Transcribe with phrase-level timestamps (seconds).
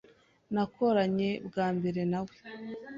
[0.53, 2.35] Nakoranye bwa mbere nawe.